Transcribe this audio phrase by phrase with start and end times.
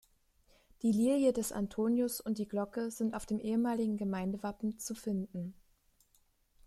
[0.81, 5.53] Die Lilie des Antonius und die Glocke sind auf dem ehemaligen Gemeindewappen zu finden.